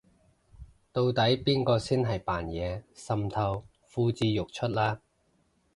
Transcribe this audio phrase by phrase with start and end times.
[0.91, 4.99] 到底邊個先係扮嘢滲透呼之欲出啦